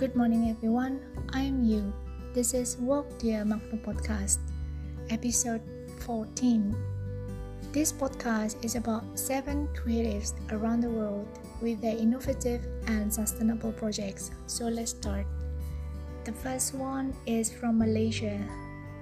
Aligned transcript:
Good 0.00 0.16
morning, 0.16 0.48
everyone. 0.48 0.96
I 1.34 1.42
am 1.42 1.62
you. 1.62 1.92
This 2.32 2.54
is 2.54 2.78
Walk 2.80 3.04
Dear 3.18 3.44
Magno 3.44 3.76
Podcast, 3.84 4.40
episode 5.10 5.60
14. 6.08 6.72
This 7.70 7.92
podcast 7.92 8.56
is 8.64 8.76
about 8.80 9.04
seven 9.12 9.68
creatives 9.76 10.32
around 10.56 10.80
the 10.80 10.88
world 10.88 11.28
with 11.60 11.82
their 11.82 11.98
innovative 11.98 12.64
and 12.86 13.12
sustainable 13.12 13.72
projects. 13.72 14.30
So 14.46 14.72
let's 14.72 14.96
start. 14.96 15.26
The 16.24 16.32
first 16.32 16.72
one 16.72 17.12
is 17.26 17.52
from 17.52 17.76
Malaysia. 17.76 18.40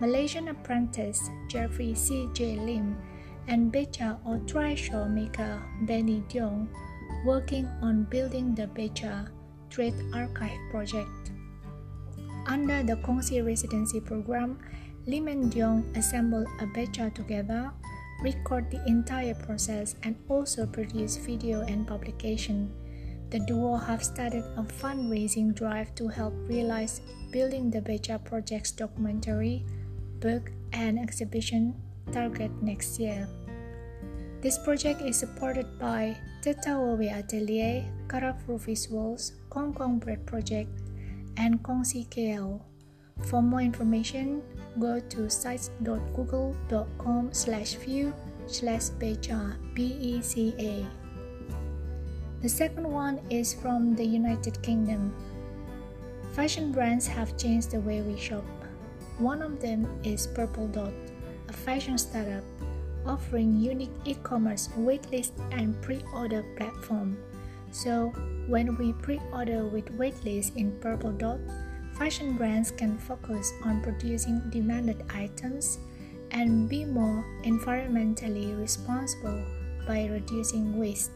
Malaysian 0.02 0.48
apprentice 0.48 1.22
Jeffrey 1.46 1.94
C. 1.94 2.26
J. 2.34 2.58
Lim 2.58 2.98
and 3.46 3.70
Beca 3.70 4.18
or 4.26 4.42
trishaw 4.50 5.06
maker 5.06 5.62
Benny 5.86 6.26
Diong 6.26 6.66
working 7.24 7.70
on 7.86 8.02
building 8.10 8.52
the 8.56 8.66
Beca 8.66 9.30
Trade 9.78 10.10
Archive 10.12 10.58
project. 10.72 11.30
Under 12.50 12.82
the 12.82 12.96
Kongsi 13.06 13.46
Residency 13.46 14.00
program, 14.00 14.58
Lim 15.06 15.28
and 15.28 15.52
Diong 15.52 15.86
assembled 15.96 16.48
a 16.58 16.66
Beca 16.66 17.14
together, 17.14 17.70
record 18.20 18.72
the 18.72 18.82
entire 18.88 19.38
process, 19.38 19.94
and 20.02 20.16
also 20.28 20.66
produce 20.66 21.16
video 21.16 21.60
and 21.60 21.86
publication. 21.86 22.74
The 23.30 23.38
duo 23.38 23.76
have 23.76 24.02
started 24.02 24.42
a 24.58 24.66
fundraising 24.66 25.54
drive 25.54 25.94
to 25.94 26.08
help 26.08 26.34
realize 26.50 27.00
Building 27.30 27.70
the 27.70 27.80
Beca 27.80 28.18
Project's 28.24 28.72
documentary, 28.72 29.64
book, 30.18 30.50
and 30.72 30.98
exhibition 30.98 31.78
target 32.10 32.50
next 32.60 32.98
year. 32.98 33.28
This 34.40 34.56
project 34.56 35.02
is 35.02 35.18
supported 35.18 35.66
by 35.80 36.16
Tetawawe 36.46 37.10
Atelier, 37.10 37.82
Carrefour 38.06 38.62
Visuals, 38.62 39.34
Kong 39.50 39.74
Kong 39.74 39.98
Bread 39.98 40.22
Project, 40.30 40.70
and 41.36 41.58
Kongsi 41.58 42.06
KL. 42.06 42.62
For 43.26 43.42
more 43.42 43.66
information, 43.66 44.46
go 44.78 45.00
to 45.00 45.28
sites.google.com 45.28 47.34
slash 47.34 47.74
view 47.82 48.14
slash 48.46 48.94
beca, 49.02 49.58
B-E-C-A. 49.74 50.86
The 52.40 52.48
second 52.48 52.86
one 52.86 53.18
is 53.30 53.54
from 53.54 53.96
the 53.96 54.06
United 54.06 54.62
Kingdom. 54.62 55.12
Fashion 56.30 56.70
brands 56.70 57.08
have 57.08 57.36
changed 57.36 57.72
the 57.72 57.80
way 57.80 58.02
we 58.02 58.16
shop. 58.16 58.46
One 59.18 59.42
of 59.42 59.60
them 59.60 59.82
is 60.04 60.28
Purple 60.28 60.68
Dot, 60.68 60.94
a 61.48 61.52
fashion 61.52 61.98
startup 61.98 62.44
offering 63.08 63.58
unique 63.58 63.96
e-commerce 64.04 64.68
waitlist 64.78 65.32
and 65.50 65.80
pre-order 65.82 66.44
platform. 66.56 67.16
So 67.72 68.12
when 68.46 68.76
we 68.76 68.92
pre-order 68.92 69.66
with 69.66 69.96
waitlist 69.98 70.56
in 70.56 70.78
Purple 70.80 71.12
Dot, 71.12 71.40
fashion 71.94 72.36
brands 72.36 72.70
can 72.70 72.96
focus 72.98 73.52
on 73.64 73.82
producing 73.82 74.40
demanded 74.50 75.02
items 75.10 75.78
and 76.30 76.68
be 76.68 76.84
more 76.84 77.24
environmentally 77.44 78.58
responsible 78.60 79.42
by 79.86 80.06
reducing 80.06 80.78
waste. 80.78 81.10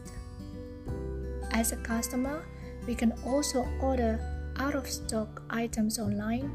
As 1.51 1.71
a 1.71 1.77
customer, 1.77 2.43
we 2.87 2.95
can 2.95 3.13
also 3.25 3.65
order 3.79 4.19
out 4.57 4.75
of 4.75 4.89
stock 4.89 5.41
items 5.49 5.99
online 5.99 6.49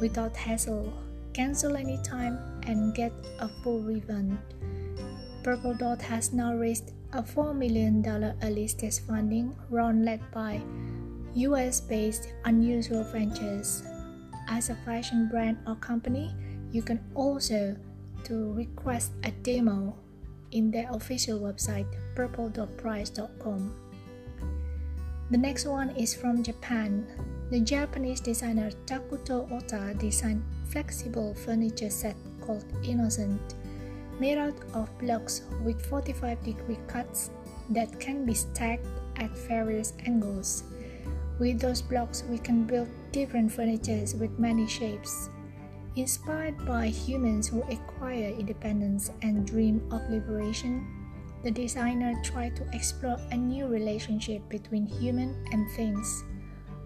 without 0.00 0.36
hassle, 0.36 0.92
cancel 1.32 1.76
anytime, 1.76 2.38
and 2.62 2.94
get 2.94 3.12
a 3.40 3.48
full 3.62 3.80
refund. 3.82 4.38
Purple 5.44 5.74
Dot 5.74 6.00
has 6.00 6.32
now 6.32 6.56
raised 6.56 6.92
a 7.12 7.22
$4 7.22 7.54
million 7.54 8.00
early 8.42 8.66
stage 8.66 9.04
funding 9.06 9.54
round 9.68 10.02
led 10.02 10.24
by 10.32 10.58
US 11.34 11.80
based 11.82 12.32
Unusual 12.46 13.04
Ventures. 13.04 13.84
As 14.48 14.70
a 14.70 14.74
fashion 14.88 15.28
brand 15.28 15.58
or 15.66 15.76
company, 15.76 16.32
you 16.72 16.80
can 16.80 16.98
also 17.14 17.76
to 18.24 18.54
request 18.54 19.12
a 19.22 19.30
demo 19.44 19.94
in 20.52 20.70
their 20.70 20.88
official 20.90 21.38
website 21.38 21.86
purple.price.com. 22.16 23.60
The 25.30 25.38
next 25.38 25.66
one 25.66 25.90
is 25.90 26.14
from 26.14 26.42
Japan. 26.42 27.04
The 27.50 27.60
Japanese 27.60 28.20
designer 28.20 28.70
Takuto 28.86 29.44
Ota 29.52 29.92
designed 29.98 30.42
flexible 30.72 31.34
furniture 31.34 31.90
set 31.90 32.16
called 32.40 32.64
Innocent 32.82 33.54
made 34.20 34.38
out 34.38 34.54
of 34.74 34.88
blocks 34.98 35.42
with 35.62 35.84
45 35.86 36.42
degree 36.42 36.78
cuts 36.86 37.30
that 37.70 37.98
can 38.00 38.24
be 38.24 38.34
stacked 38.34 38.86
at 39.16 39.30
various 39.48 39.92
angles. 40.06 40.64
With 41.38 41.60
those 41.60 41.82
blocks, 41.82 42.22
we 42.28 42.38
can 42.38 42.64
build 42.64 42.88
different 43.12 43.50
furniture 43.50 44.04
with 44.18 44.38
many 44.38 44.66
shapes. 44.68 45.30
Inspired 45.96 46.58
by 46.66 46.88
humans 46.88 47.48
who 47.48 47.62
acquire 47.70 48.30
independence 48.30 49.10
and 49.22 49.46
dream 49.46 49.82
of 49.90 50.02
liberation, 50.10 50.86
the 51.42 51.50
designer 51.50 52.14
tried 52.24 52.56
to 52.56 52.66
explore 52.72 53.18
a 53.30 53.36
new 53.36 53.66
relationship 53.66 54.42
between 54.48 54.86
human 54.86 55.36
and 55.52 55.70
things. 55.72 56.24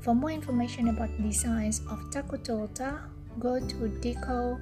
For 0.00 0.14
more 0.14 0.30
information 0.30 0.88
about 0.88 1.10
designs 1.22 1.80
of 1.90 1.98
Takuto 2.10 2.68
Ota, 2.68 3.00
go 3.38 3.60
to 3.60 3.74
deco 4.02 4.60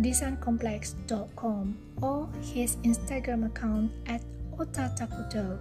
designcomplex.com 0.00 1.76
or 2.02 2.28
his 2.42 2.76
Instagram 2.84 3.46
account 3.46 3.90
at 4.06 4.22
otatakuto, 4.56 5.58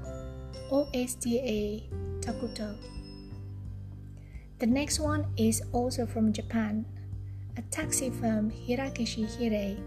O-S-T-A 0.71 1.83
Takuto. 2.19 2.75
The 4.59 4.67
next 4.67 4.99
one 4.99 5.25
is 5.37 5.61
also 5.71 6.05
from 6.05 6.31
Japan. 6.31 6.85
A 7.57 7.61
taxi 7.71 8.09
firm 8.09 8.51
Hirakishi 8.51 9.27
Hire, 9.37 9.77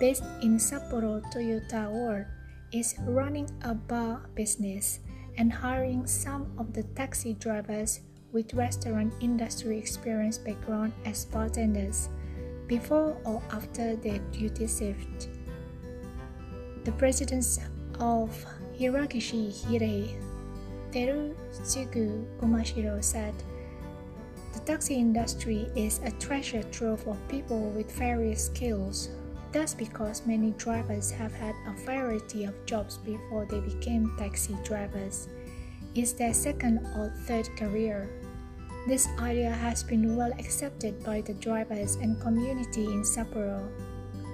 based 0.00 0.24
in 0.42 0.56
Sapporo 0.56 1.22
Toyota 1.32 1.90
World, 1.92 2.26
is 2.72 2.94
running 3.06 3.48
a 3.62 3.74
bar 3.74 4.28
business 4.34 5.00
and 5.38 5.52
hiring 5.52 6.06
some 6.06 6.52
of 6.58 6.72
the 6.72 6.82
taxi 6.96 7.34
drivers 7.34 8.00
with 8.32 8.52
restaurant 8.54 9.12
industry 9.20 9.78
experience 9.78 10.36
background 10.36 10.92
as 11.04 11.24
bartenders 11.26 12.08
before 12.66 13.16
or 13.24 13.42
after 13.50 13.96
their 13.96 14.18
duty 14.32 14.66
shift. 14.66 15.28
The 16.84 16.92
presidents 16.92 17.58
of 17.98 18.30
Hirakishi 18.78 19.50
Hire, 19.66 20.08
Terutsugu 20.92 22.24
Kumashiro 22.38 23.02
said, 23.02 23.34
The 24.52 24.60
taxi 24.60 24.94
industry 24.94 25.70
is 25.74 26.00
a 26.04 26.10
treasure 26.12 26.62
trove 26.64 27.06
of 27.08 27.16
people 27.28 27.70
with 27.70 27.90
various 27.92 28.46
skills. 28.46 29.10
That's 29.52 29.74
because 29.74 30.26
many 30.26 30.50
drivers 30.52 31.10
have 31.10 31.32
had 31.32 31.54
a 31.66 31.72
variety 31.84 32.44
of 32.44 32.66
jobs 32.66 32.98
before 32.98 33.46
they 33.46 33.60
became 33.60 34.14
taxi 34.18 34.56
drivers. 34.64 35.28
It's 35.94 36.12
their 36.12 36.34
second 36.34 36.86
or 36.94 37.14
third 37.26 37.48
career. 37.56 38.08
This 38.86 39.10
idea 39.18 39.50
has 39.50 39.82
been 39.82 40.14
well 40.14 40.30
accepted 40.38 41.02
by 41.02 41.18
the 41.20 41.34
drivers 41.34 41.96
and 41.96 42.20
community 42.20 42.84
in 42.84 43.02
Sapporo. 43.02 43.66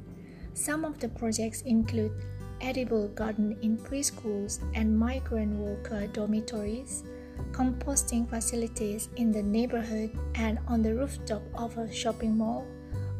Some 0.52 0.84
of 0.84 0.98
the 0.98 1.08
projects 1.08 1.62
include 1.62 2.12
edible 2.60 3.08
garden 3.08 3.56
in 3.62 3.78
preschools 3.78 4.58
and 4.74 4.98
migrant 4.98 5.56
worker 5.56 6.06
dormitories, 6.08 7.02
composting 7.50 8.28
facilities 8.28 9.08
in 9.16 9.32
the 9.32 9.42
neighborhood 9.42 10.10
and 10.34 10.58
on 10.68 10.82
the 10.82 10.94
rooftop 10.94 11.40
of 11.54 11.78
a 11.78 11.90
shopping 11.90 12.36
mall, 12.36 12.66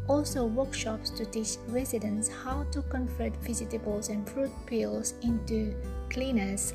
also 0.07 0.45
workshops 0.45 1.09
to 1.09 1.25
teach 1.25 1.57
residents 1.69 2.29
how 2.29 2.63
to 2.73 2.83
convert 2.83 3.35
vegetables 3.39 4.11
and 4.11 4.29
fruit 4.29 4.53
peels 4.67 5.15
into 5.23 5.75
cleaners, 6.11 6.75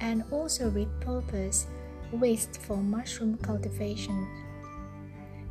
and 0.00 0.22
also 0.30 0.70
repurpose 0.70 1.66
waste 2.12 2.60
for 2.62 2.76
mushroom 2.76 3.36
cultivation. 3.38 4.28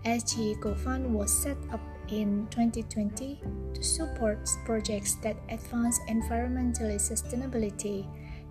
SG 0.06 0.60
EcoFund 0.60 1.08
was 1.08 1.32
set 1.32 1.58
up 1.72 1.80
in 2.10 2.48
2020 2.52 3.40
to 3.74 3.84
support 3.84 4.50
projects 4.66 5.16
that 5.24 5.38
advance 5.50 6.00
environmental 6.08 6.88
sustainability 7.00 8.06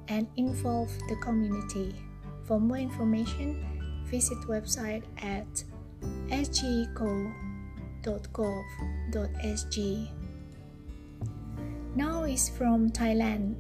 and 0.09 0.27
involve 0.37 0.89
the 1.09 1.17
community. 1.17 1.95
For 2.45 2.59
more 2.59 2.79
information, 2.79 3.65
visit 4.07 4.39
website 4.49 5.05
at 5.21 5.47
sgeco.gov.sg. 6.29 7.29
Now 11.95 12.25
is 12.25 12.49
from 12.49 12.91
Thailand. 12.91 13.57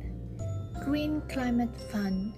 Green 0.84 1.20
Climate 1.28 1.76
Fund, 1.92 2.32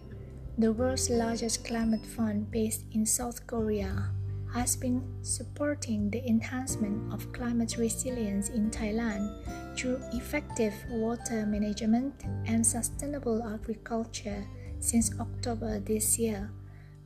the 0.58 0.72
world's 0.72 1.08
largest 1.08 1.64
climate 1.64 2.04
fund 2.04 2.50
based 2.50 2.84
in 2.92 3.06
South 3.06 3.46
Korea, 3.46 4.10
has 4.54 4.76
been 4.76 5.02
supporting 5.22 6.08
the 6.10 6.24
enhancement 6.28 7.12
of 7.12 7.32
climate 7.32 7.76
resilience 7.76 8.50
in 8.50 8.70
Thailand 8.70 9.28
through 9.76 10.00
effective 10.12 10.72
water 10.90 11.44
management 11.44 12.14
and 12.46 12.64
sustainable 12.64 13.42
agriculture 13.52 14.46
since 14.78 15.10
October 15.18 15.80
this 15.80 16.18
year. 16.20 16.50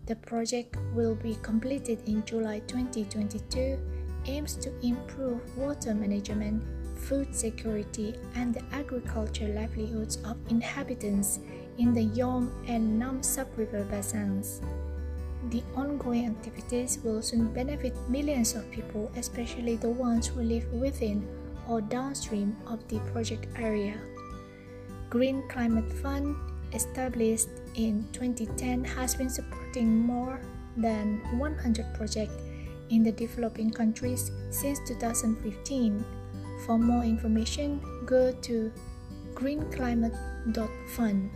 The 0.05 0.17
project 0.17 0.77
will 0.95 1.15
be 1.15 1.39
completed 1.43 2.07
in 2.07 2.23
July 2.27 2.61
2022, 2.67 3.79
aims 4.27 4.57
to 4.57 4.71
improve 4.87 5.41
water 5.57 5.95
management, 5.95 6.63
food 6.99 7.35
security, 7.35 8.15
and 8.35 8.53
the 8.53 8.65
agricultural 8.73 9.55
livelihoods 9.55 10.17
of 10.25 10.37
inhabitants 10.51 11.41
in 11.79 11.95
the 11.95 12.03
Yom 12.03 12.53
and 12.67 12.99
Nan 12.99 13.23
sub-river 13.23 13.85
basins. 13.85 14.61
The 15.47 15.63
ongoing 15.77 16.27
activities 16.27 16.99
will 17.05 17.23
soon 17.23 17.55
benefit 17.55 17.95
millions 18.09 18.55
of 18.55 18.71
people, 18.71 19.11
especially 19.17 19.77
the 19.77 19.89
ones 19.89 20.27
who 20.27 20.43
live 20.43 20.67
within 20.73 21.27
or 21.69 21.81
downstream 21.81 22.57
of 22.67 22.87
the 22.89 22.99
project 23.13 23.47
area. 23.57 23.95
Green 25.09 25.47
Climate 25.49 25.93
Fund, 26.03 26.37
established 26.75 27.49
in 27.77 28.05
2010, 28.13 28.85
has 28.85 29.15
been 29.15 29.31
supporting 29.31 29.89
more 29.89 30.41
than 30.77 31.23
100 31.39 31.95
projects 31.95 32.35
in 32.91 33.03
the 33.03 33.13
developing 33.13 33.71
countries 33.71 34.31
since 34.51 34.81
2015. 34.89 36.05
For 36.67 36.79
more 36.79 37.05
information, 37.05 37.81
go 38.05 38.33
to 38.43 38.73
greenclimate.fund. 39.35 41.31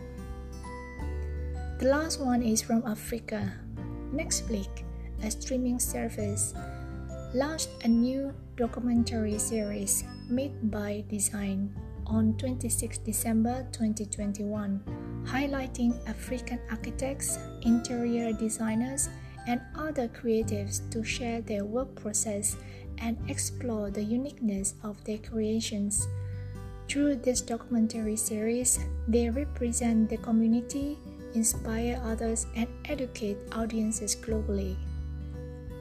The 1.79 1.85
last 1.87 2.19
one 2.19 2.43
is 2.43 2.61
from 2.61 2.83
Africa. 2.85 3.62
Netflix, 4.13 4.83
a 5.23 5.31
streaming 5.31 5.79
service, 5.79 6.53
launched 7.33 7.69
a 7.83 7.87
new 7.87 8.31
documentary 8.55 9.39
series 9.39 10.03
Made 10.29 10.69
by 10.69 11.03
Design 11.09 11.73
on 12.05 12.37
26 12.37 12.99
December 12.99 13.65
2021, 13.71 15.25
highlighting 15.25 15.97
African 16.07 16.59
architects, 16.69 17.39
interior 17.63 18.33
designers, 18.33 19.09
and 19.47 19.61
other 19.75 20.07
creatives 20.07 20.79
to 20.91 21.03
share 21.03 21.41
their 21.41 21.65
work 21.65 21.95
process 21.95 22.55
and 22.99 23.17
explore 23.27 23.89
the 23.89 24.03
uniqueness 24.03 24.75
of 24.83 25.03
their 25.05 25.17
creations. 25.17 26.07
Through 26.87 27.15
this 27.17 27.41
documentary 27.41 28.15
series, 28.15 28.79
they 29.07 29.29
represent 29.29 30.09
the 30.09 30.17
community, 30.17 30.99
inspire 31.33 32.01
others, 32.03 32.45
and 32.55 32.67
educate 32.85 33.37
audiences 33.53 34.15
globally. 34.15 34.75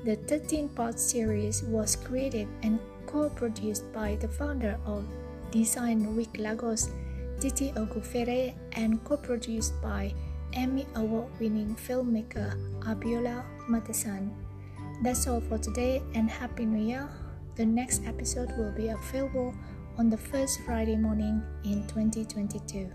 The 0.05 0.17
13 0.17 0.69
part 0.71 0.99
series 0.99 1.63
was 1.63 1.97
created 1.97 2.49
and 2.63 2.79
co 3.07 3.29
produced 3.31 3.93
by 3.93 4.17
the 4.17 4.29
founder 4.29 4.79
of 4.87 5.05
Design 5.51 6.17
Week 6.17 6.37
Lagos, 6.39 6.91
Titi 7.39 7.73
Ogufere, 7.73 8.55
and 8.73 9.03
co 9.05 9.17
produced 9.17 9.81
by 9.81 10.13
Emmy 10.55 10.87
Award 10.97 11.29
winning 11.39 11.77
filmmaker 11.77 12.57
Abiola 12.83 13.45
Matesan. 13.69 14.31
That's 15.03 15.27
all 15.27 15.41
for 15.41 15.59
today 15.59 16.03
and 16.15 16.31
Happy 16.31 16.67
New 16.67 16.83
Year! 16.85 17.09
The 17.57 17.67
next 17.67 18.03
episode 18.07 18.51
will 18.57 18.73
be 18.73 18.89
available 18.89 19.55
on 19.99 20.09
the 20.09 20.17
first 20.17 20.61
Friday 20.65 20.97
morning 20.97 21.43
in 21.65 21.87
2022. 21.89 22.91